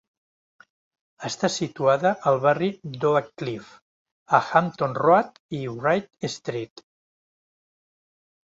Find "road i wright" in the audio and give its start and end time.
5.01-6.31